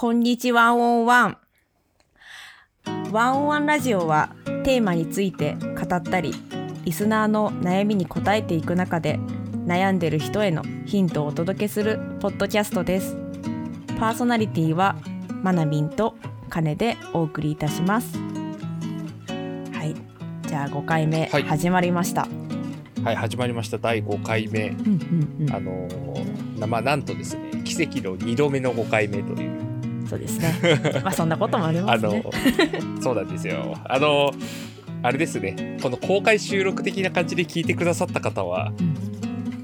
[0.00, 1.38] こんにちはワンオンワン。
[3.10, 4.30] ワンオンワンラジオは
[4.62, 6.32] テーマについて語ったり、
[6.84, 9.18] リスナーの悩みに答えていく中で
[9.66, 13.16] 悩んでる人へのヒントをお届けするポッドキャストです。
[13.98, 14.94] パーソナリティは
[15.42, 16.14] マナミンと
[16.48, 18.16] カネでお送りいたします。
[18.16, 19.96] はい。
[20.46, 22.28] じゃあ5回目はい始まりました。
[23.02, 23.78] はい、始まりました。
[23.78, 24.68] 第5回目。
[24.68, 29.67] うんうんあのーなまあ、なんとですね、奇跡の2度目の5回目という。
[30.08, 30.10] うん。
[30.10, 31.00] そうですね。
[31.04, 32.22] まあそんなこともありますね。
[33.00, 33.76] そうなんですよ。
[33.84, 34.32] あの
[35.02, 39.08] あれですね、この公開収録的な感じで聞いてくださった方は、うん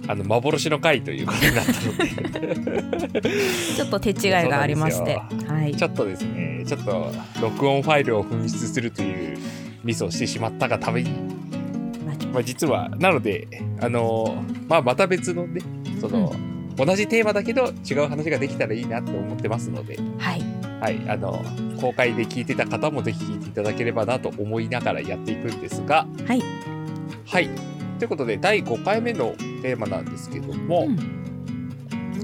[0.07, 3.23] あの幻の回ということになったので、
[3.77, 5.75] ちょっと手違いがありまして、はい。
[5.75, 9.39] ちょっとですね、ちょっと録音ファイルを紛失するという
[9.83, 11.11] ミスをしてしまったがために、
[12.33, 13.49] まあ、実は、なので、
[13.81, 15.63] あのーまあ、また別のね、
[16.01, 16.35] その、
[16.77, 20.43] 同じテーマだけど違う話ができたらいいなって思ってますので、はい。
[20.81, 21.43] はい、あの、
[21.81, 26.43] 公開で聞いてた方もぜひ聞いていただければなと思いながらやっていくんですが、はい。
[27.27, 27.49] はい。
[27.99, 31.25] ということで、第5回目のテーマなんですけども、うん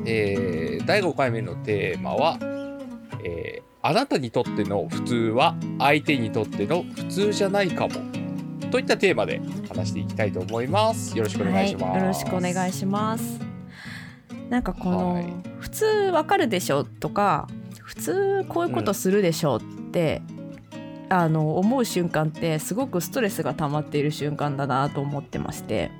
[0.07, 2.39] えー第5回目のテーマは、
[3.25, 7.95] えーあなたにとっての普通は相手にとっての普通じゃないかも。
[8.70, 11.17] といったテーマで話していきたいと思います。
[11.17, 11.85] よろしくお願いします。
[11.85, 13.50] はい、よろしくお願いします。
[14.51, 15.27] なんかこの、はい。
[15.61, 17.48] 普通わかるでしょとか
[17.83, 19.61] 普通こういうことするでしょっ
[19.92, 20.23] て、
[21.09, 25.91] あの思う瞬間ってすごくストレスが溜まっている瞬間だなと思ってまして。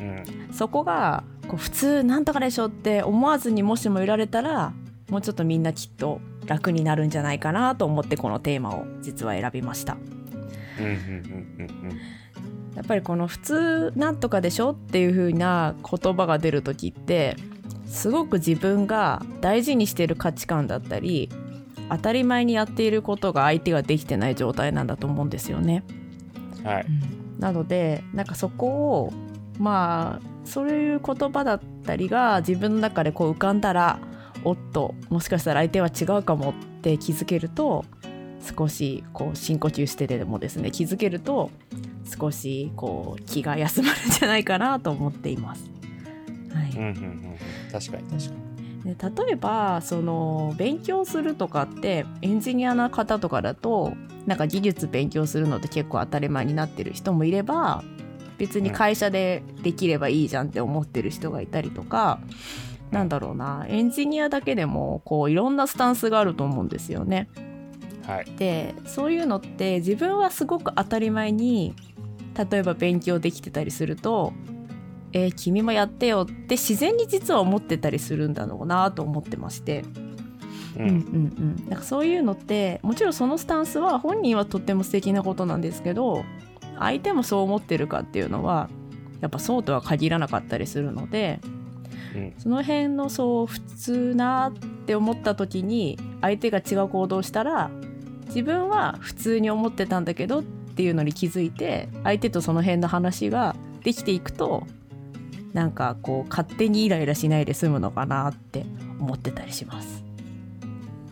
[0.00, 0.52] うん。
[0.52, 4.72] そこがこう普通なんとかでしょって思わずにもしもいられたら
[5.10, 9.96] もうちょっとみんなきっと楽になるんじゃないかなと思ってこのテーマを実は選びました。
[10.78, 10.98] うんうんうん
[11.60, 12.00] うん
[12.74, 17.36] やっぱりこの普通なんとかでしょっていう風な言葉が出る時って
[17.86, 21.28] すごく自分が大事にしている価値観だったり
[21.90, 25.84] 当たり前にやっていることが相手ができてない状態なんだと思うんですよね。
[26.60, 26.66] うん。
[26.66, 26.86] はい。
[27.38, 29.12] なのでなんかそこを
[29.58, 33.98] まあそういう言葉だったりが自分の中でこう浮かんだら
[34.44, 37.84] おっともしかしたら相手は違うかもって気づけると
[38.56, 41.50] 少しこう深呼吸してでもですね気づけると
[42.18, 45.73] 少しこう気が休まるんじゃないかなと思っています。
[46.54, 47.38] はいうんうんうんうん。
[47.72, 48.54] 確かに確かに。
[48.84, 53.94] で例えばその勉強するとかってエンジニアの方とかだと
[54.26, 57.82] なんか技術勉強するのって結構当たり前になってる人もいれば
[58.36, 62.18] 別に会社でできればいいじゃんって思ってる人がいたりとか、
[62.90, 67.28] なんだろうなエンジニアだけでもこういろんなスタンスがあると思うんですよね。
[68.06, 68.24] はい。
[68.36, 71.74] でそういうのって自分はすごく当たり前に
[72.50, 74.32] 例えば勉強できてたりすると
[75.14, 79.84] 「えー君もやってよ」って自然に実は思ってたりするんだろうなと思ってまして、
[80.76, 86.24] ううんうんうん、なんかそういうのってもちろんそのスタンスは本人はとっても素敵なことなんですけど
[86.78, 88.68] 相手もそう思ってるかっていうのは
[89.20, 91.40] やっぱそうとは限らなかったりするので
[92.14, 92.34] うん。
[92.38, 94.52] その辺のそう普通なっ
[94.86, 97.70] て思った時に相手が違う行動をしたら
[98.26, 103.54] 自分は普通に思ってたんだけどっていうのに気づいて相手とその辺の話が
[103.84, 104.66] できていくと
[105.54, 108.66] なんかこう勝手にイライラしないで済むのかなって
[109.00, 110.04] 思ってたりします。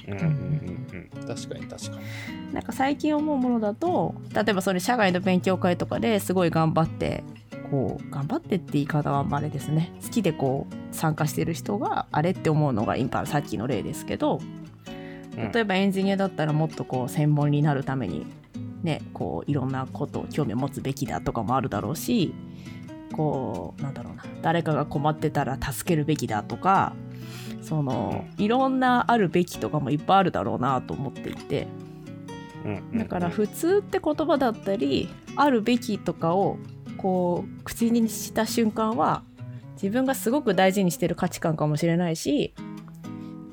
[0.06, 1.26] うんうんうんうん。
[1.26, 2.52] 確かに確かに。
[2.52, 7.24] なんか最近思うものだと例えばそれ社外の勉強会とかですごい頑張って
[7.70, 14.40] こう頑張ってって言い方はあんまあれですね好きでこう参加してる人があれって思うのが今さっきの例ですけど
[15.38, 18.26] うん例えばエンジニアだったらもっとこう専門になるために
[18.82, 22.34] ねこういろんなことを興味を持つべきだとかもあるだろうし
[23.12, 26.94] こうなんだろうな誰かが困ってたら助けるべきだとか
[27.62, 31.68] そのいろんなあるべきとかもいっぱいあるだろうなと思っていて。
[32.94, 36.58] だから普通って言葉だったりあるべきとかを
[36.96, 39.24] こう口にした瞬間は
[39.74, 42.54] 自分がすごく大事にしてる価値観かもしれないし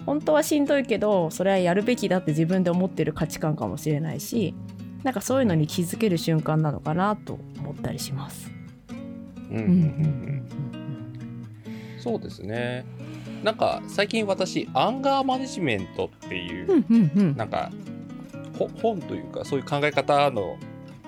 [0.06, 4.54] 本当はしんどいけどそれはやるべきだって自分で思ってる価値観かもしれないし
[5.04, 8.59] なんかそういうのに気づける瞬間なのかなと思ったりします。
[9.52, 10.50] うんうんうんうん
[12.00, 12.86] そうですね。
[13.44, 17.72] なんか最近私アンガーマネジメントっていう、なんか
[18.58, 20.58] ほ本というかそういう考え方の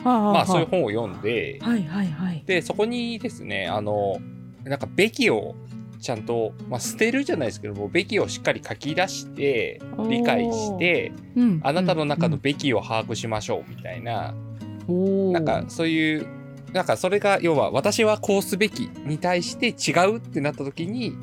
[0.04, 0.22] はあはあ。
[0.24, 2.44] はあまあそういう本を読んではいはいはい。
[2.46, 4.18] でそこにですねあの
[4.64, 5.56] なんかべきを
[6.00, 9.80] ちゃんと、まあ、捨てるじゃないですけどもべきをしっかり書き出して
[10.10, 14.52] 理解してうんあなたの中のべきを把握しましょうみたいな、うん
[14.88, 16.41] うんなんかそういう
[16.74, 21.18] なんかそれが要は私はこうすべきに対して違うってなった時に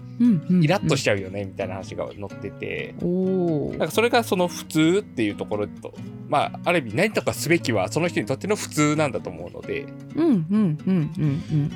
[0.62, 5.94] イラッとしちゃうよねみたいな話が載ってて、なんかそれがその普通っていうところと
[6.28, 9.86] まあある意味何とかすべきはその人にとっての普通なんだと思うので。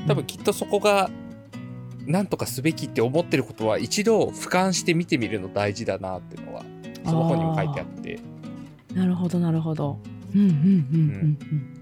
[0.06, 1.10] 多分きっとそこが
[2.06, 6.64] 何とかすべきって思ってることは一度俯瞰して見てみるの大事だなっていうのは
[7.04, 8.20] その本にも書いてあって。
[8.94, 9.98] なるほどなるほど。
[10.34, 11.81] うんうんうんうんうん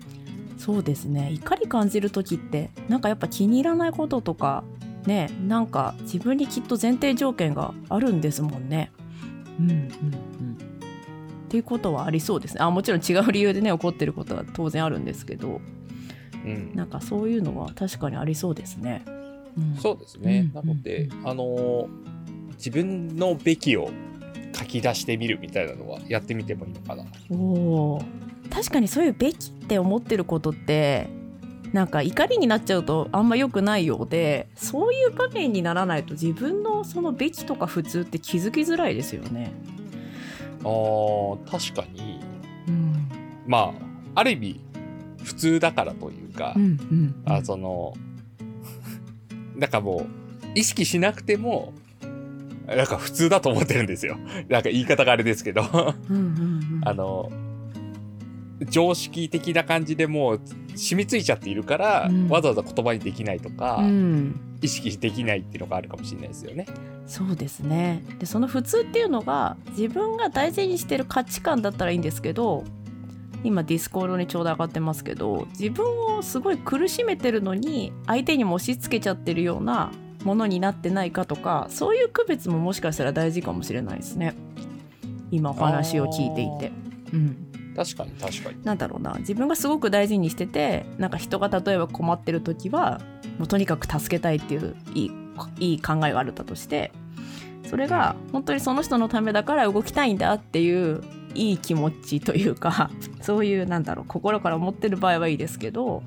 [0.61, 1.31] そうですね。
[1.33, 4.63] 怒り感じる時ってなんかやっぱ気に入らないこととか
[5.07, 8.93] ねなんか自分にきっと前提条件があるんですもんね。
[9.59, 9.87] うんうんうん。
[9.87, 9.89] っ
[11.49, 12.61] ていうことはありそうですね。
[12.61, 15.61] あもちろん違う理由でね起こってることは当然あるんですけど。
[16.45, 16.73] うん。
[16.75, 19.05] なんかそういうのは確かにありそうですね、
[19.59, 20.55] うん、そうですね、うん。
[20.55, 22.11] なので、うんあのー
[22.61, 23.89] 自分のべきを
[24.55, 28.05] 書き出してみるみたいなのはやってみてもいいのかなおー
[28.51, 31.09] 確かにそういうべきって思ってることって
[31.73, 39.53] なんか怒りになっちゃうとあんま良くないようでそういう場面にならないと自分のそのべきとか普通って気づきづらいですよね。
[40.63, 42.21] あー確かに。
[42.69, 43.09] うん。
[43.47, 43.73] ま
[44.15, 44.61] あある意味
[45.23, 47.95] 普通だからというか、うんうんあその
[49.55, 50.07] なんかもう
[50.55, 51.73] 意識しなくても
[52.67, 54.17] なんか普通だと思ってるんですよ。
[54.49, 55.63] なんか言い方があれですけど。
[55.63, 56.23] うんうんう
[56.77, 56.81] ん。
[56.87, 57.31] あの
[58.69, 60.41] 常識的な感じでもう
[60.77, 62.29] 染みついちゃっているから、うん。
[62.29, 64.41] わざわざ言葉にできないとか、うん。
[64.63, 66.67] 意識できないっていうのがあるかもしれないですよね。
[67.07, 68.05] そうですね。
[68.21, 72.63] でその普通っていうのが自分が大事にしてる価値観だったらいいんですけど
[73.43, 79.91] 今 Discord にちょうど上がってますけど自分をすごい苦しめてるのに相手にも押し付けちゃってるような
[80.23, 84.35] ものになってないかとかそういう区別ももしかしたら大事かもしれないですね。
[85.33, 86.73] 今お話を聞いていて。
[87.13, 88.65] うん確かに確かに。
[88.65, 93.01] なんだろうな自分がすごく大事にしててなんか人が例えば困ってる時は
[93.39, 95.11] もうとにかく助けたいっていういい
[95.59, 96.93] いい考えがあるんだとして
[97.65, 101.03] それが本当にその人のためだから動きたいんだっていう
[101.35, 102.91] いい気持ちというか
[103.23, 106.03] そういうなんだろう心から思ってる場合はいいですけど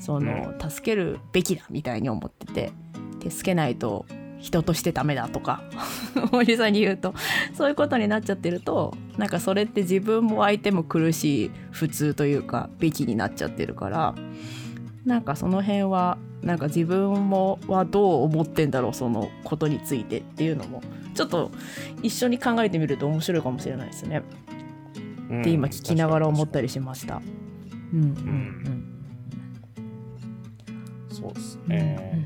[0.00, 2.72] その、助けるべきだみたいに思って
[3.20, 4.04] て助けないと
[4.42, 5.62] 人としてダメだとか
[6.32, 7.14] 森さんに言うと
[7.54, 14.14] そういうことになっちゃってるとなんかそれって自分も相手も苦しい普通というかべきになっちゃってるから
[15.04, 20.82] なんかその辺はなんか自分もはどう思ってんだろうそのことについてっていうのも
[21.14, 21.50] ちょっと
[22.02, 24.22] 一緒に考えてみると面白いかもしれないですね。
[25.30, 26.66] うんって今聞きながら思ったり。
[26.66, 27.22] りしました。
[27.92, 28.84] うんうん
[31.10, 32.24] そうですうんうんね。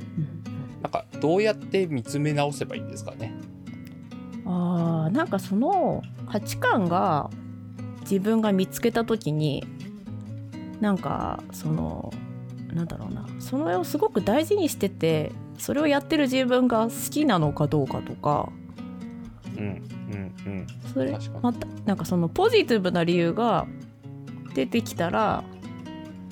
[0.82, 3.34] なんかどうやって見つめ直せばいいんですかね？
[4.44, 7.30] あーなんかその価値観が
[8.02, 9.66] 自分が見つけた時に
[10.80, 12.12] なんかその
[12.72, 18.50] なんだろうなそれをすごく大事にしててそれをやってる自分が好きなのかどうかとか
[19.56, 20.66] うんうんうん。
[20.92, 23.66] それまたなんかそのポジティブな理由が
[24.54, 25.42] 出てきたら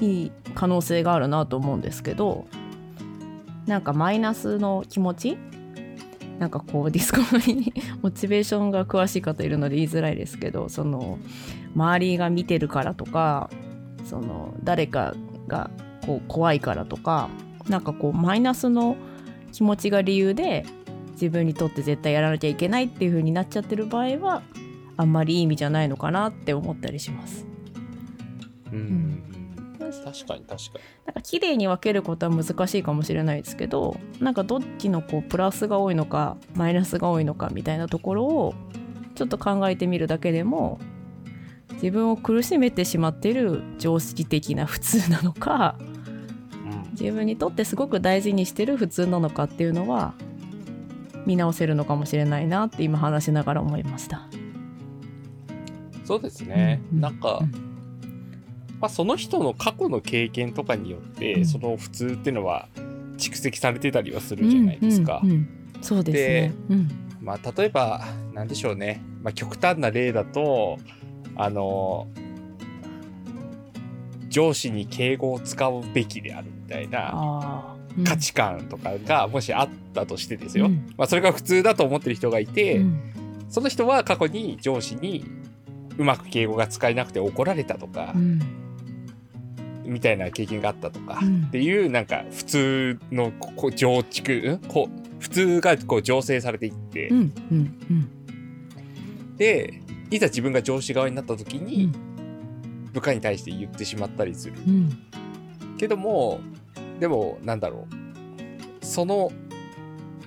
[0.00, 2.46] いい可能性があるなと思うんですけど
[3.66, 5.38] なんかマイナスの気持ち？
[6.38, 7.72] なんかこう Discord に
[8.02, 11.19] モチベーションが詳しい方いるので言いづらいですけどその
[11.76, 13.49] 周りが見てるからとか
[14.05, 15.14] その誰か
[15.46, 15.70] が
[16.05, 17.31] こう怖いからとか
[17.69, 18.96] なんかこうマイナスの
[19.52, 20.67] 気持ちが理由で
[21.12, 24.43] 自分にとって絶対やらなきゃいけないっていう風になっちゃってる場合は
[24.96, 27.46] あんまりいい意味じゃないのかなって思ったりします。
[28.72, 28.79] うん。
[28.79, 29.33] うん
[30.03, 38.55] 確かに確かなんか綺麗に分けることは難しいかもしれないですけどなんかどっちのこうプラスが多いのかマイナスが多いのかみたいなところを
[39.15, 40.81] ちょっと考えてみるだけでも
[41.74, 45.94] 自分を苦しめてしまっている常識的な普通なのかに。
[46.93, 50.15] 自分にとってすごく大事にしてる普通なのかっていうのは
[51.27, 54.29] 見直せるのかもしれないなって今話しながら思いました。
[54.32, 54.44] うん
[56.05, 56.82] そうですね。
[56.93, 57.73] うんなんか、うん
[58.84, 62.69] まあ、その人の過去の経験とかによって、うんその普通っていうのは
[63.17, 65.22] 蓄積されてたりはするじゃないですか。
[65.24, 65.48] うんうんうん
[65.81, 66.55] そうですね。
[66.70, 66.91] うん
[67.22, 69.03] まあ、例えば、なんでしょうね。
[69.22, 70.79] まあ、極端な例だと、
[71.36, 72.08] あの、
[74.29, 77.76] 上司に敬語を使うべきであるみたいな
[78.06, 80.67] 価値観とかがもしあったとしてですよ。
[80.67, 83.00] うんまあ、それが普通だと思ってる人がいて、うん
[83.48, 85.24] その人は過去に上司に
[85.96, 88.64] うまく敬語が使えなくて怒られたとかう、ん
[89.84, 91.44] みたいな経験があったとか、うん。
[91.48, 94.69] っていうなんか普通のここ常築、ん？
[94.69, 97.19] こう普通がこう醸成されていって、うん
[97.50, 98.10] うん
[99.36, 101.67] でいざ自分が上司側になった時うん。
[101.67, 101.93] に
[102.93, 104.55] 部下に対して言ってしまったりする。
[104.67, 104.98] うん。
[105.79, 106.41] けども
[107.00, 108.84] でもなんだろう。
[108.84, 109.32] その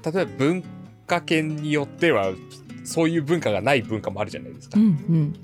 [0.03, 0.63] 例えば文
[1.05, 2.33] 化圏によっては
[2.83, 4.89] そういう文化がない文化もあるじゃないですか、うんう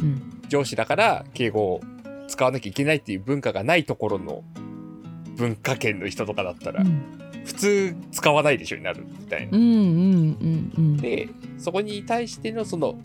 [0.03, 0.41] ん。
[0.49, 1.81] 上司だから敬語を
[2.27, 4.43] 使わなきゃいけないっていう文化がないところの
[5.35, 7.23] 文化圏の人とかだったら、うん。
[7.45, 9.57] 普通使わないでしょになるみたいな。
[9.57, 12.95] うんうんうんうんでそこに対してのその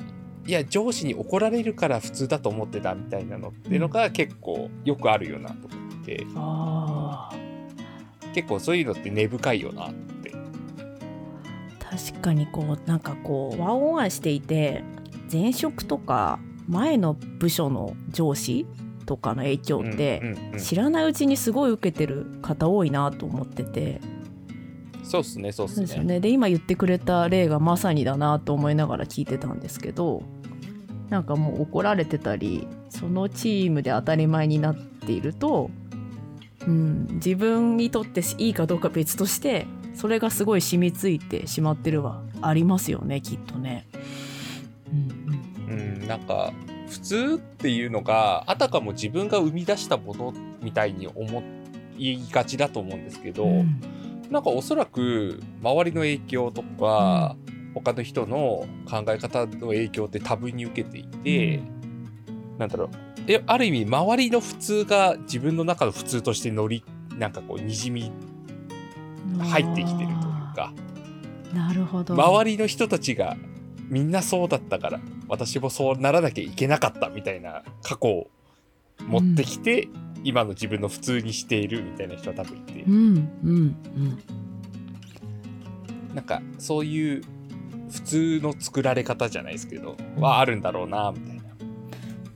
[0.46, 6.26] いや上司に怒られるから普通だと思ってたみたいなのっていうのが結構よくあるよなと思って。
[6.36, 7.30] あ
[8.34, 10.30] 結構そういうのって根深いよなって。
[10.30, 14.84] ー確かにこうなんかこうワンオンワンしていて
[15.30, 18.66] 前職とか前の部署の上司
[19.08, 24.02] とかの影響って、知らないうちにすごい受けてる方多いなと思ってて。
[25.02, 26.20] そうっすねそうっすそうですね。
[26.20, 30.22] で今言ってくれた例がまさにだなと思いながら聞いてたんですけど
[31.08, 35.70] なんかもう怒られてたりそのチームで当たり前になっていると、
[36.66, 43.86] うん、自分にとっていいかどうか別としてそれがすごい染みついてしまってるはありますよねきっとね。
[44.92, 45.72] うん。
[45.72, 45.74] う
[46.04, 46.52] んなんか
[46.88, 51.42] 普通っていうのがあたかも自分が生み出したものみたいに思
[51.96, 53.80] いがちだと思うんですけど、うん。
[54.30, 57.36] なんかおそらく周りの影響とか、
[57.74, 61.62] 他の人の考え方の影響って多分に受けていて、
[62.58, 62.88] なんだろう。
[63.26, 66.82] えある意味周りの普通が自分の中の普通として乗り
[67.18, 68.10] なんかこうにじみ
[69.38, 70.16] 入ってきてるとい
[70.52, 70.72] うか。
[71.52, 72.14] なるほど。
[72.14, 73.36] 周りの人たちが
[73.88, 78.30] みんなそうだったから私もそうならなきゃいけなかったみたいな過去を
[79.06, 79.88] 持ってきて、
[80.24, 82.92] 今の自分の普通にしているみたいな人は多分いて、うん
[83.44, 84.18] うんうん
[86.14, 87.22] なんかそういう
[87.90, 91.42] 普通の作られ方じゃないですけど、はあるんだろうなみたいな。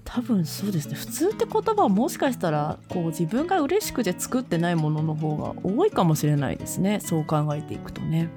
[0.04, 8.28] 多分そうですね普通って言葉はもしかしたらこう自分が嬉しくて作ってないものの方が多いかもしれないですねそう考えていくとね。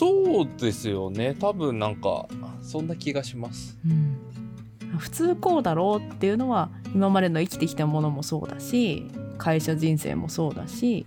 [0.00, 2.26] そうですよね多分なんか
[2.62, 3.76] そんな気がします。
[3.86, 11.04] うん、普通こうだろうっていうのは今までの生きてきたものもそうだし会社人生もそうだし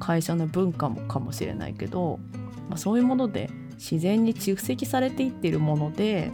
[0.00, 2.18] 会社の文化もかもしれないけど、
[2.70, 6.32] まあ、そういうもので自然に蓄積されていってるもので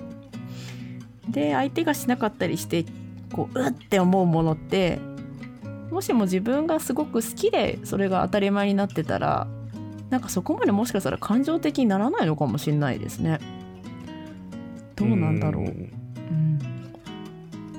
[1.30, 2.84] で相手がしなかったりして
[3.32, 5.00] こううって思うものって
[5.90, 9.48] もしも自分がすごく好きでそれが当たり前になってたら
[10.12, 13.40] なんかそこまでもしかしたら感情的にならないのかもしれないですね。
[14.94, 15.64] どうなんだろう。
[15.64, 15.90] うん。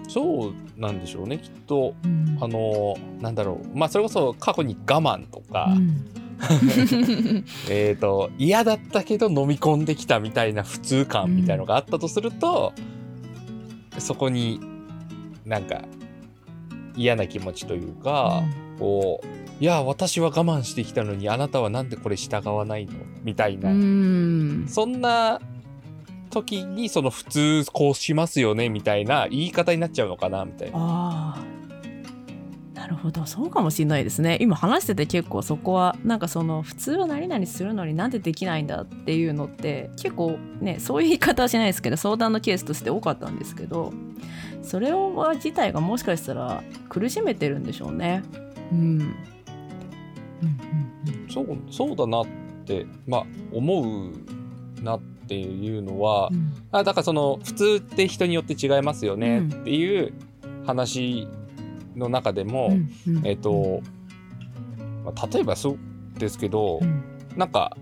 [0.09, 1.93] そうなんでしょうねきっと。
[2.03, 2.39] うん。
[2.41, 3.77] あのなんだろう。
[3.77, 6.07] まあそれこそ過去に我慢とか、うん。
[7.69, 12.73] えっ、と嫌だったけど飲み込んできたみたいな普通感みたいのがあったとすると、
[13.99, 14.59] そこに
[15.45, 15.83] なんか
[16.95, 18.41] 嫌な気持ちというか、
[18.79, 22.93] こういや私は我慢してきたのにあなたはなんでこれ従わないの？
[23.23, 24.65] みたいな、うん。
[24.67, 25.39] そんな
[26.29, 30.77] 時にその普通こうしますよねみたいな言い方になっちゃうのかなみたいな。
[30.77, 31.43] ああ
[32.73, 34.37] なるほどそうかもしれないですね。
[34.41, 43.93] 今話してて結構そこはなんかその普通は何々するのになんでできないんだっていうのって結構ねそういう言い方はしないですけど相談のケースとして多かったんですけど
[44.63, 48.23] それを自体がもしかしたら苦しめてるんでしょうね。
[48.71, 49.15] うん
[51.29, 52.27] そうそうだなっ
[52.65, 56.53] て、まあ、思うなっていうのは、うん。
[56.71, 59.61] あだからその普通って人によって違いますよねうん。
[59.61, 60.13] っていう
[60.65, 61.27] 話
[61.95, 63.81] の中でも、うんうんえっ、と、
[65.03, 65.79] まあ、例えばそう
[66.19, 67.03] ですけど、うん。
[67.35, 67.75] なんか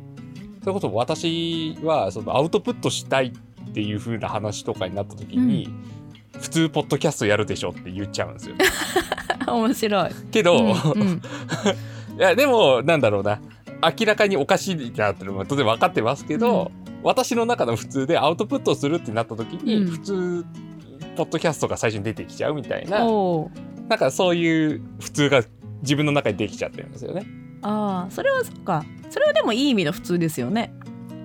[0.61, 5.69] それこそ私はそのアウトプットしたいっていう風な話とかになった時に、
[6.39, 8.55] 普通ポッドキャストやるでしょって言っちゃうんですよ。
[9.47, 10.11] 面白い。
[10.31, 11.17] けど、うんうん。
[11.17, 11.21] い
[12.23, 13.39] やでもなんだろうな。
[13.97, 19.87] 明らかにおかしいなっていうのも当然分かってますけど、私の中の普通でアウトプットをするってなった時に、うん。
[19.87, 20.45] 普通
[21.15, 25.43] ポッドキャストが最初に出てきちゃうみたいななんかそういう普通が
[25.81, 27.25] 自分の中にできちゃってるんですよね。
[27.63, 28.83] ああそれはそっか。
[29.09, 30.73] それはでもいい意味の普通ですよね。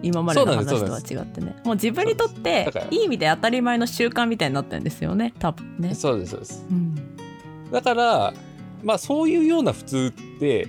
[0.02, 1.56] 今までの話とは違ってね。
[1.64, 5.94] もう自分にとっていい意味で当たり前の習慣みたいになってるんですよね多分ね。
[5.94, 6.66] そうですそうです。
[6.70, 6.94] うん。
[7.70, 8.34] だから
[8.82, 10.66] まあそういうような普通って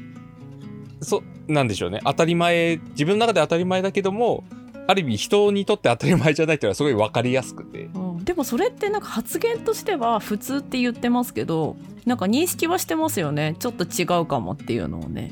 [1.02, 2.00] そなんでしょうね。
[2.04, 4.44] 当たり前自分の中で当たり前だけども
[4.88, 7.90] ある意味人にとって当たり前じゃないっていうのはすごい分かりやすくて。
[7.94, 8.24] うん。
[8.24, 11.76] でもそれってなんか発言としては普通って言ってますけど
[12.06, 13.56] なんか認識はしてますよね。
[13.60, 15.32] ちょっと違うかもっていうのをね。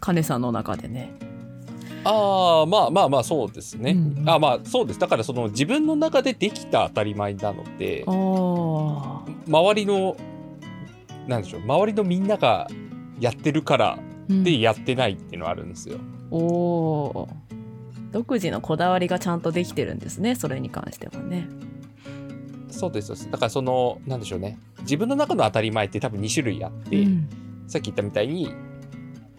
[0.00, 1.12] 金さんの中でね。
[2.02, 3.92] ああまあまあまあそうですね。
[3.92, 4.18] うん。
[4.20, 4.98] うんあまあそうです。
[4.98, 10.16] だからその自分の中でできた当たり前なので周りの
[11.26, 12.68] なんでしょう周りのみんなが
[13.20, 14.09] やってるからうん
[14.42, 15.98] でやってないっていうのはあるんですよ。
[16.30, 17.28] おお
[18.12, 21.48] 独自のこだわりがちゃんとできてるんですねそれに関してはね。
[22.70, 23.30] そうですそうです。
[23.30, 24.58] だからそのなんでしょうね。
[24.80, 27.28] 自分の中の当たり前って多分2種類あって、うん。
[27.66, 28.52] さっき言ったみたいに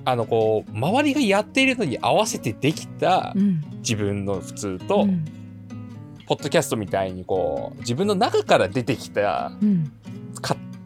[0.06, 3.64] あのこう周りがやっているのに合わせてできたうん。
[3.78, 5.26] 自分の普通と、うん。
[6.28, 9.52] ポッドキャストみたいにこう自分の中から出てきた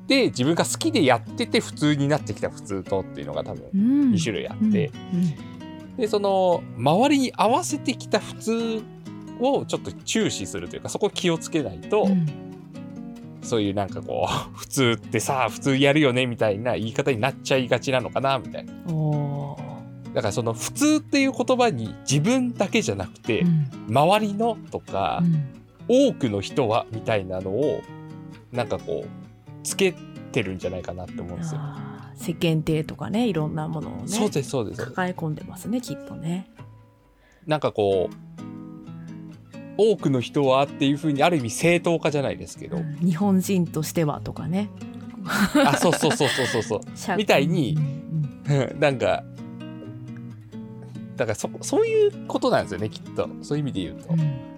[0.07, 4.11] うん買って自分が好きでやってて普通になってきた普通とっていうのが多分うん。
[4.11, 5.97] 2種類あって、うん。
[5.97, 8.83] でその周りに合わせてきた普通
[9.39, 12.27] をちょっと注視するというかそこ気をつけないと、うん。
[13.41, 18.73] そういうなんかこう普通ってさ普通やるよねみたいな言い方になっちゃいがちなのかなみたいな。
[20.13, 23.69] だからその普通っていう言葉に自分だけじゃなくて、うん。
[23.89, 25.45] 周りのとか、うん。
[25.87, 27.81] 多くの人はみたいなのを
[28.51, 29.24] なんかこう
[29.65, 29.93] つけ
[30.31, 31.61] てるんじゃないかなって思うんですよ。
[32.15, 34.85] 世間体とかねいろんなものをねそうですそうです。
[34.85, 36.49] 抱え込んでますねきっとね。
[37.45, 38.15] なんかこう
[39.77, 44.69] 多くの人はっていうふうにある意味正当化じゃないですけど、うん日本人としてはとかね。
[45.65, 47.75] あそうそうそうそうそうそう 社みたいに
[48.47, 49.23] うん なんか
[51.15, 54.54] だからそそういうことなんですよねきっとそういう意味で言うとうんうん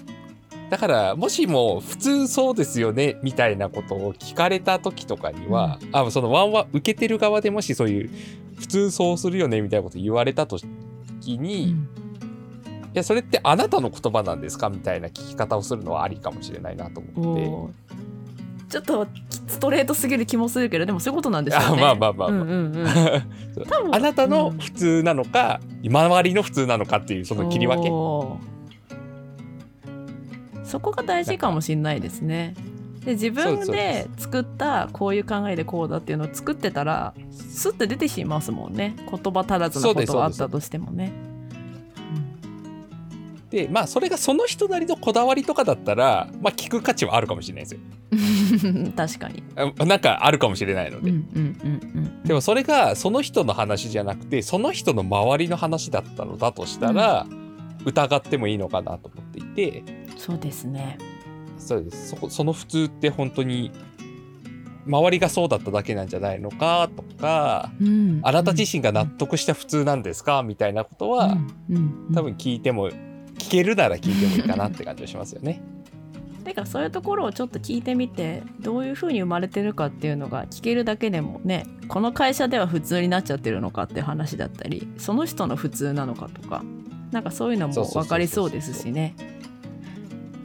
[0.70, 8.10] だからもしも普通そうですよねみたいなことを聞かれた時とかには、あそのワンワン受けてる側でもしそういう
[8.58, 10.66] 普通そうするよねみたいなこと言われた時
[11.26, 11.76] に、い
[12.94, 17.88] やそれってあなたの言葉なんですかみたいな聞き方をするのはありかもしれないなとうん思って。
[18.70, 19.08] ちょっと
[19.48, 21.84] ストレートすぎる気もするけどでもそういうことなんでしょうね。
[21.86, 22.28] あまあまあまあまあ。
[22.28, 22.88] うんうんうん。
[23.56, 23.66] そう。
[23.66, 27.90] 多分あなたの普通なのか、周りの普通なのかっていうその切り分け
[30.68, 32.54] そこが大事かもしれないですね。
[33.06, 38.96] で自分でで作ったこういう考えでこうだっていうのを作ってたらスッて出てしますもんね。
[39.10, 41.14] 言葉足らずなことがあったとしてもね。
[43.50, 47.80] でまあそれがその人なりのこだわりとかだったらまあ聞く価値はあるかもしれないですよ。
[48.12, 49.42] う ん確かに。
[49.56, 57.26] あなんかあるかもしれないので、うんうんうんうんでもそれがその人の話じゃなくてその人の周りの話だったのだとしたら、
[57.88, 59.84] 疑ってもいいのかなと思っていて。
[60.18, 60.98] そうですね。
[61.58, 62.10] そうです。
[62.10, 63.72] そこその普通って本当に
[64.86, 68.20] 周りがそうだっただけなんじゃないのかとかうん。
[68.24, 71.38] あなた自身が納得した普通なんですかみたいなことは、
[71.70, 71.76] うん。
[71.76, 72.14] うん。
[72.14, 75.62] 多分聞いても聞けるなら聞いてもいいかなって感じがしますよね。
[76.44, 86.64] だからそういうところをちょっと聞いてみてどういうふうに生まれてるかっていうのが聞けるだけでもねこの会社では普通になっちゃってるのかって話だったりその人の普通なのかとか
[87.12, 89.16] なんかそういうのも分かりそうですしね。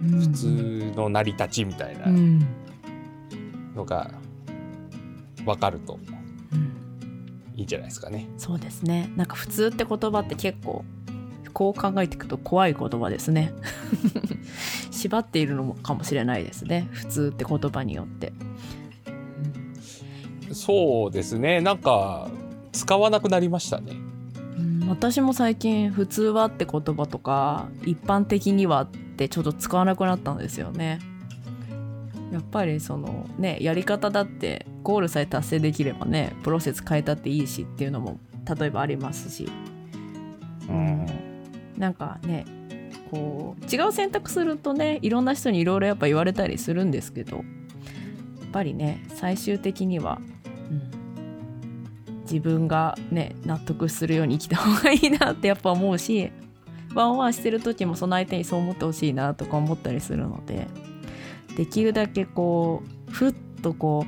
[0.03, 2.41] 普通の成り立ちみたいなうん。
[3.75, 4.11] のが
[5.45, 5.99] 分かると
[6.53, 7.53] うん。
[7.55, 8.29] いいんじゃないですかね。
[8.39, 9.11] そうですね。
[9.17, 10.85] なんか普通って言葉って結構
[11.53, 13.53] こう考えていくと怖い言葉ですね。
[14.91, 16.89] 縛っているのかもしれないですね。
[16.93, 18.33] 普通って言葉によって、
[20.53, 21.61] そうですね。
[21.61, 22.31] なんか
[22.73, 23.93] 使わなくなりましたね。
[24.93, 30.99] うん私も最近「普通は」って言葉とか「一般的には」ってちょっと使わなくなったんですよね。
[32.31, 38.21] やっぱりそのねやり方だってゴールさえ達成できればねプロセス変えたっていいしっていうのも
[38.59, 39.49] 例えばありますし。
[40.69, 41.07] うん。
[41.77, 42.45] なんかね
[43.11, 47.45] こう違う選択するとねいろんな人にいろいろやっぱ言われたりするんですけどやっ
[48.53, 50.42] ぱりね最終的には、うん、
[52.33, 56.33] 自分がね納得するように生きた方がいいなってやっぱ思うし
[56.95, 60.67] ワンワンしてる時もその相手にそう思ってほしいなとか思ったりするので
[61.59, 64.07] できるだけこうふっとこ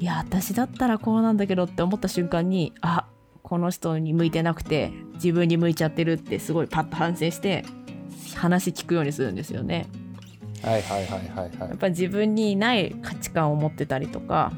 [0.00, 3.06] ういや私だったらこうなんだけどって思った瞬間にあ
[3.42, 7.64] この人に向いてなくて自分に向いちゃってるってすごいパッと反省して
[8.36, 9.86] 話聞くようにするんですよね。
[10.62, 11.68] はいはいはいはいはい。
[11.70, 14.52] やっぱり自分にない価値観を持ってたりとか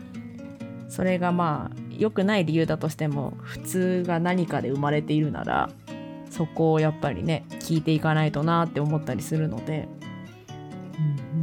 [0.88, 5.70] それがまあ良くない理由だとしても普通が何かで生まれているなら
[6.30, 9.88] そこをやっぱりね聞いていかないとなって思ったりするので、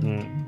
[0.01, 0.41] うんうんうん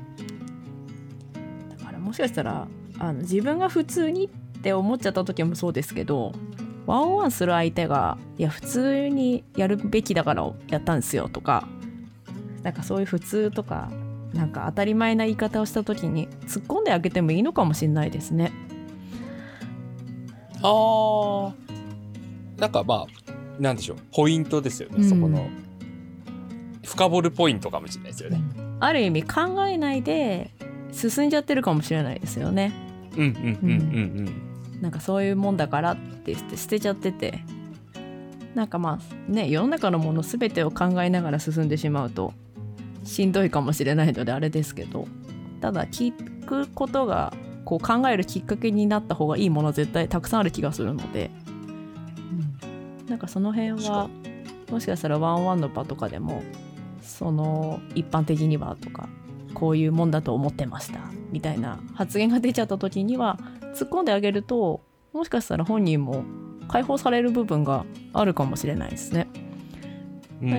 [1.78, 2.66] だからもしかしたら
[2.98, 6.32] あの自分が普通にって思っちゃった時もそうですけど
[6.86, 11.66] ワンオンワンする相手がいや普通にやるべきだからやったんですよとか
[12.62, 13.90] なんかそういう普通とか
[14.32, 18.52] なんか当たり前な言い方をした時に突っ込んであげてもいいのかもしれないですね。
[20.64, 22.60] あー。
[22.60, 25.08] なんかまあなんでしょうポイントですよね、うん。
[25.08, 25.46] そこの。
[26.84, 28.40] 深掘るポイントかもしれないですよね。
[28.80, 30.50] ある意味考えないで
[30.92, 32.72] 進んじゃってるかもしれないですよね。
[33.16, 33.76] うんうんうんう
[34.22, 37.40] んなんかそういうもんだからって言って捨てちゃってて。
[38.54, 42.32] なんかまあね世の中のもの全てを考えながら進んでしまうと
[43.02, 45.08] しんどいかもしれないのであれですけど。
[45.60, 46.12] ただ聞
[46.44, 47.32] くことが
[47.64, 51.30] こう考えるきっかけになった方がいいもの絶対たくさんある気がするので、
[53.00, 54.08] うん、なんかその辺は
[54.70, 56.42] もしかしたらワンワンの場とかでも
[57.00, 59.08] その一般的にはとか
[59.54, 61.00] こういうもんだと思ってました
[61.30, 63.38] みたいな発言が出ちゃった時には
[63.74, 64.80] 突っ込んであげると
[65.12, 66.24] もしかしたら本人も
[66.68, 69.28] 解放される部分があるかもしれないですね。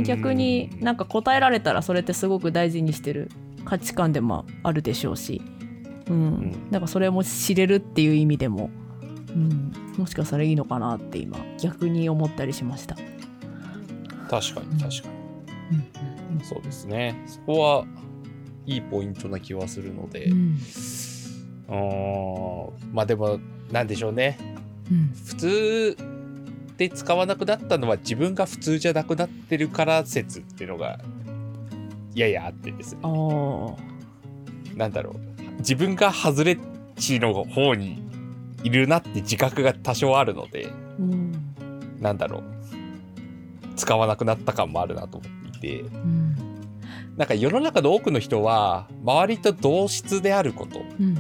[0.04, 3.30] 逆になんか答えられたらそれってすごく大事にしてる
[3.66, 5.42] 価値観でもあるでしょうし、
[6.08, 8.70] うん、うん、なんかそれも知れるっていう意味でも、
[9.30, 12.96] うん、もしかしたらいいのかなって今逆に思ったりしました。
[14.30, 15.10] 確かに確か
[15.72, 17.22] に、うん、そうですね。
[17.28, 17.86] そこは
[18.66, 20.58] いいポイントな気はするので、うん、
[22.92, 23.40] まあでも
[23.72, 24.38] なんでしょうね、
[24.92, 25.98] うん、普通
[26.78, 31.00] で使わなくなったのは自分が普通じゃなくなってるから説っていうのが
[32.16, 33.02] ややあってですね。
[34.76, 36.58] なんだろう自分が外れ
[36.98, 38.02] 値の方に
[38.64, 41.32] いるなって自覚が多少あるので、うん、
[42.00, 42.56] なんだろう。
[43.76, 46.36] 使わなくなった感もあるなと思っていて、うん、
[47.18, 51.16] なんか世の中の多くの人は周りと同質であること、うん、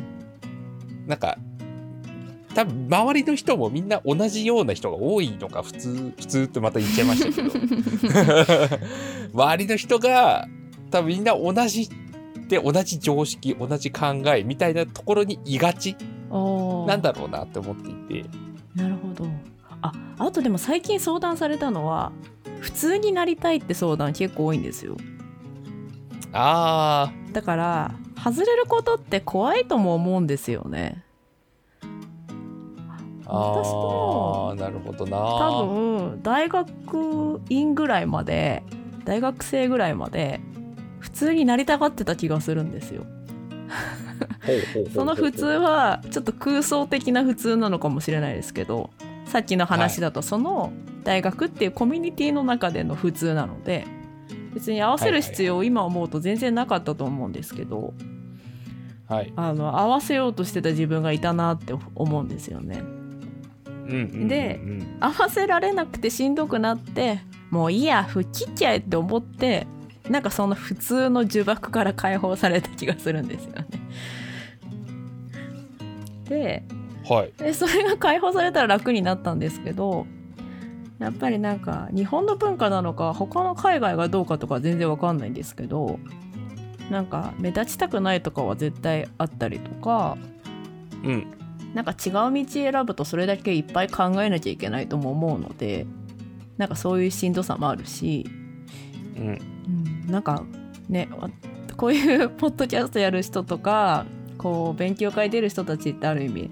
[1.06, 1.38] なんか
[2.54, 8.80] 多分周りの人もみんな同じような人が多いのが普通普通ってまた言っちゃいましたけど。
[9.36, 10.48] 周りの人が
[10.90, 11.90] 多分みんな同じ
[12.48, 15.96] で同じ常識同じ考えみたいなところにいがち
[16.88, 18.30] なんだろうなって思っていて。
[18.76, 19.26] なるほど。
[19.82, 22.12] ああとでも最近相談されたのは
[22.60, 24.98] 普通になりたいって相談結構多いんですよ。
[26.34, 27.32] あー。
[27.32, 31.04] だから外れることって怖いとも思うんですよね。
[33.28, 35.18] 私もなるほどな。
[35.18, 38.64] 多分大学院ぐらいまで
[39.04, 40.40] 大学生ぐらいまで
[41.06, 43.06] 普通になりたがってた気がするんですよ。
[44.92, 48.90] その普通はちょっと空想的な普通なのかもしれないですけど
[49.26, 50.72] さっきの話だとその
[51.04, 53.86] 大学っていうコミュニティの中での普通なので
[54.54, 57.94] 別に合わせる必要今思うと全然なかったと思うんですけど、
[59.08, 62.82] はい、あの合わせようとしてた自分がいたなって思うんですよね。
[63.88, 64.60] で
[65.00, 67.20] 合わせられなくてしんどくなって
[67.52, 69.68] もういいや吹っ切っちゃえって思って
[70.10, 73.66] なんかその普通の呪縛から解放された気がするんですよね。
[76.26, 76.64] で,、
[77.08, 80.08] はい、でそれが解放されたら楽になったんですけど
[81.00, 86.00] やっぱりなんか日本の文化なのか他の海外がどうかとか全然わかんないんですけど
[86.90, 90.18] なんか目立ちたくないとかは絶対あったりとか、
[91.04, 91.28] うん、
[91.74, 95.86] なんか違う道選ぶとそれだけいっぱい考えなきゃいけないとも思うので
[96.58, 98.26] なんかそういうしんどさもあるし、
[99.18, 99.40] うん、うん、
[100.08, 100.44] なんか
[100.90, 101.10] ね
[101.78, 104.06] こういうポッドキャストやる人とか
[104.38, 106.52] こう勉強会出る人たちってある意味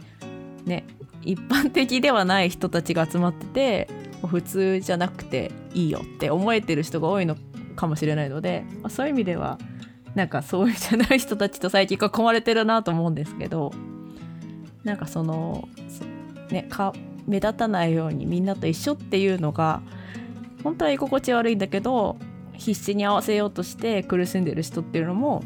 [0.66, 0.86] ね
[1.22, 3.88] 一般的ではない人たちが集まってて
[4.26, 7.36] 普通じゃなくていいよって思えてる人が多いの
[7.76, 9.58] かもしれないので、ま、そういう意味では
[10.16, 13.72] なんかそういうじゃない人たちと最近囲まれてるなと思うんですけど
[14.84, 15.68] なんかその
[16.50, 16.94] ねか
[17.26, 19.82] 目立たないようにみんなと一緒っていうのが
[20.64, 22.18] 本当は居心地悪いんだけど
[22.64, 25.44] 必死に合わせようとして苦しんでる人っていうのも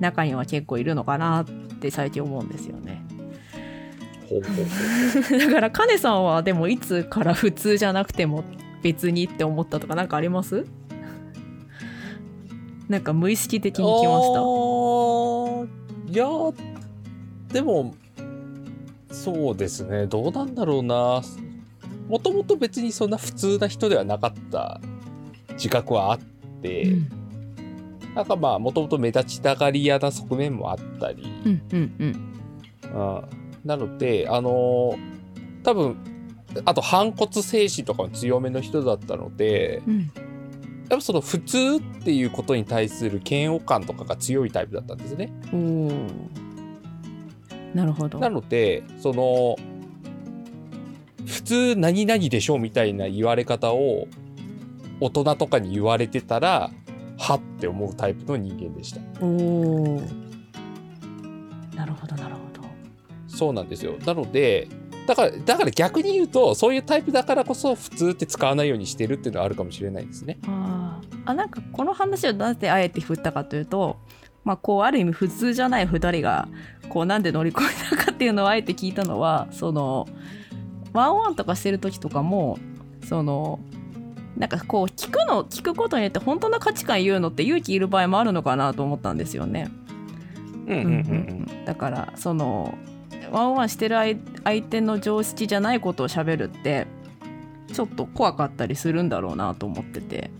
[0.00, 3.04] 中には結構いるのかなって最近思うんですよね。
[5.38, 8.42] だからカネさんはでもいつから普通じゃなくても
[8.82, 10.64] 別にって思ったとか何かあります？
[12.88, 14.40] なんか無意識的に来ました。
[16.12, 16.26] いや
[17.52, 17.94] でも
[19.10, 20.06] そうですね。
[20.06, 21.22] どうなんだろうな。
[22.08, 24.80] もともと別にそんな普通な人ではなかった
[25.52, 26.18] 自覚はあっ
[26.64, 27.08] て、うん、
[28.14, 32.38] なんかまあもともと目立ちたがり屋な側面もあったり、うんうんうん、
[33.64, 34.98] なのであのー、
[35.62, 35.96] 多分
[36.64, 40.08] あと反骨精神とかも強めの人だったので、うん、やっ
[40.88, 45.32] ぱその普通っていうことに対する嫌悪感とかが強いタイプだったんですね。
[47.74, 48.20] なるほど。
[48.20, 49.56] なのでその
[51.26, 54.06] 普通何々でしょみたいな言われ方を
[55.04, 56.70] 大人とかに言われてたら
[57.18, 59.00] はって思うタイプの人間でした。
[59.20, 60.00] お
[61.76, 62.62] なるほどなるほど。
[63.28, 63.96] そうなんですよ。
[64.06, 64.66] なので
[65.06, 70.38] だからだから逆に言うとそういうタイプだからこそ普通って使わないようにしてるっていうのはあるかもしれないですね。
[70.46, 73.98] ああなんかこの話をなぜあえて振ったかというと
[74.42, 76.48] まあこうある意味普通じゃない2人が
[76.88, 80.08] こうなんで乗り越えたかっていうのをあえて聞いたのはその
[80.94, 82.58] ワンワンとかしてる時とかも
[83.06, 83.60] その
[84.36, 89.70] なんかこう聞くの聞くことによって本当の価値観言うのって勇気いる場合もあるのかなと思ったんですよね。
[91.66, 92.76] だからその
[93.30, 96.86] ワンワンしてる相相手の常識じゃないことを喋るって
[97.72, 100.30] ちょっと怖かったりするんだろうなと思ってて。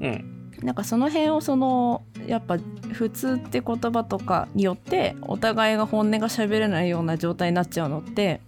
[0.00, 0.34] うん。
[0.62, 2.58] なんかその辺をそのやっぱ
[2.92, 8.40] 普通って言葉とかによってお互いが本音が喋れないような状態になっちゃうのって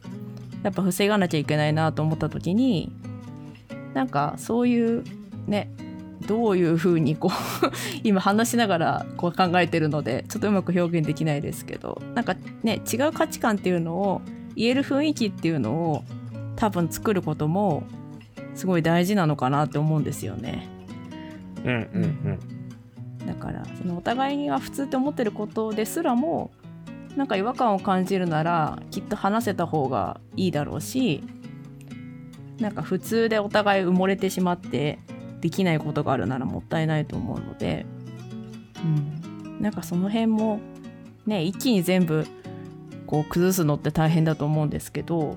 [0.65, 2.93] やっぱ防がなきゃいけないなと思った時に
[3.95, 5.05] なんかそういう
[5.47, 5.71] ね
[6.27, 7.31] どういうふうにこう
[8.05, 14.21] 今話しながらこう考えてるのでちょっとうまく表現できないですけどなんかね違う価値観っていうのを
[14.55, 16.05] 言える雰囲気っていうのを
[16.57, 17.85] 多分作ることも
[18.55, 20.69] すごい大事なのかなって思うんですよね。
[21.65, 22.39] うんうん
[23.27, 26.51] だからそのお互いが普通って思ってることですらも
[27.17, 31.23] なんか違和感を感じるならきっと話せた方がいいだろうし
[32.61, 34.99] なんか普通でお互い埋もれてしまって
[35.41, 37.87] できないことがあるならもったいないと思うので、
[38.85, 40.61] うん、なんかその辺も
[41.27, 42.27] ね一気に全部
[43.07, 45.37] こう崩すのって大変だと思うんですけど、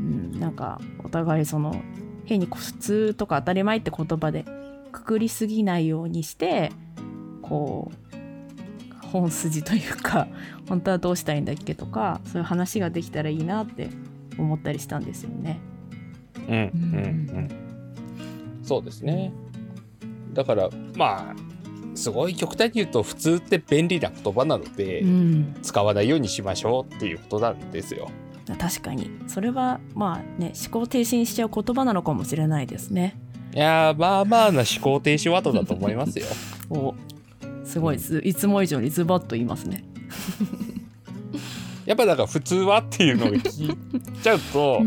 [0.00, 1.80] うん、なんかお互いその
[2.24, 4.44] 変に普通とか当たり前って言葉で
[4.92, 6.72] くくりすぎないようにして
[7.42, 10.28] こう本筋というか
[10.68, 13.88] 本当はどうしたいんだっけとかそういう話ができたらいいなって
[14.38, 15.60] 思ったりしたんですよね。
[16.48, 17.48] うんうんうん
[18.62, 19.32] そうですね
[20.34, 21.48] だからまあ
[21.94, 28.08] すごい極端に言うと普通って便利な言葉なので、うん、使わないようにしましょうっていうことなんですよ。
[28.58, 33.18] 確かにそれはまあね思考停止にしちゃう言葉なのかもしれないですね。
[33.54, 36.26] いやーまあまあな思考停止ワードだと思いますよ。
[36.70, 36.94] お
[37.64, 39.84] すごいずいつも以上にズバッと言いますね。
[41.88, 44.82] やっぱだから普通はっていうのを聞いちゃうと、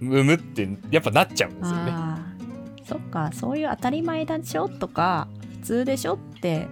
[0.00, 1.92] むむってやっぱなっちゃうんですよね。
[2.84, 5.28] そっかそういう当たり前でしょとか
[5.62, 6.68] 普通でしょって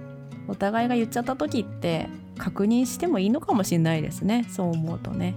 [0.49, 5.35] お互いが言っちゃった時って確認してもいいのかもしれないですねそう思うとね。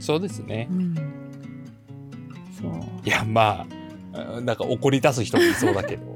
[0.00, 0.74] そうですねう。
[0.74, 0.94] ん、
[2.58, 3.66] そういやま
[4.14, 6.14] あなんか怒り出す人もいそうだけど。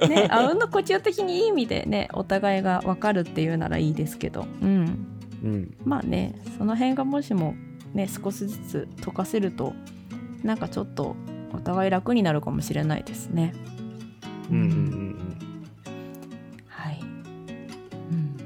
[0.08, 5.11] ねあうんの呼吸的にいい意味でねお互いが分かるっていうならいいですけど、うん、
[5.42, 5.74] うん。
[5.84, 7.54] まあねその辺がもしも
[7.94, 9.74] ね少しずつ溶かせると
[10.42, 11.16] なんかちょっと
[11.52, 13.54] お互い楽になるかもしれないですね。
[14.50, 15.36] うんうんうん
[16.68, 17.08] はい、うん。
[18.08, 18.36] うん。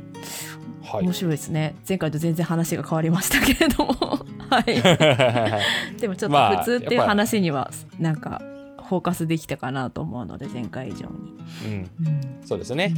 [0.83, 1.05] はい。
[1.05, 1.13] 面。
[1.13, 1.75] 白いですね。
[1.89, 3.95] 前回と全然話が変わりましたけれども。
[4.51, 5.99] はい。
[6.01, 8.41] でもちょっまあと普通っていう話にはなんか
[8.89, 12.21] フォーカスできたかなと思うので前回以上に、うん、うん。
[12.45, 12.95] そうですね。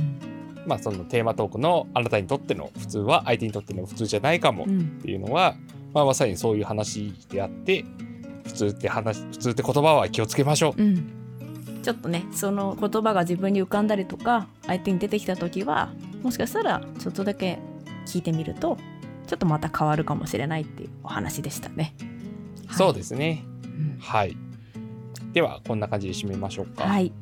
[0.68, 5.56] まあそのテーマトークのあなたにとっての普通は相手にとっての普通じゃないかもっうんていうのは、
[5.94, 7.84] まあ、まさにそういう話であって
[8.44, 10.82] 普通って話普通って言葉は気をつけましょう。
[10.82, 11.12] うん、
[11.82, 15.90] ちょっとねその言葉が自分に浮かんだりとか相手に出てきた時は
[16.22, 17.58] もしかしたらちょっとだけ
[18.06, 18.76] 聞いてみると
[19.26, 21.94] ちょっとまた変わるかもしれないっていうお話でしたね。
[22.72, 23.42] そうですね。
[23.64, 24.36] うんはい。
[25.32, 26.84] ではこんな感じで締めましょうか。
[26.84, 27.12] はい。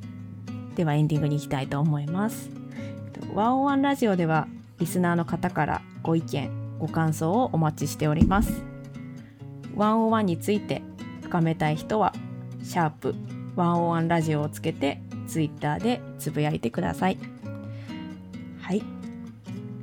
[0.77, 2.51] ではエンディングに行きたいと思います。
[3.37, 8.63] ワンオンワンラジオではリスナーの方からご意見、ご感想をお待ちしております。
[9.75, 10.81] ワンオンワンについて
[11.21, 12.15] 深めたい人は
[12.63, 13.15] シャープ
[13.55, 17.19] ワンオンワンラジオをつけてツイッターでつぶやいてください。
[18.63, 18.83] はい。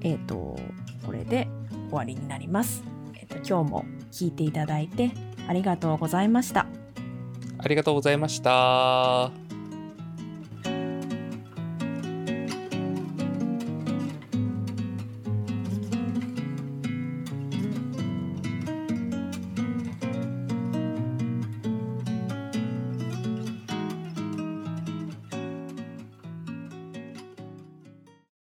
[0.02, 0.58] えっ、と
[1.06, 1.48] これで
[1.90, 2.84] 終わりになります。
[3.14, 5.12] えっ、と今日も聞いていただいて
[5.48, 6.66] ありがとうございました。
[7.60, 9.43] ありがとうございました。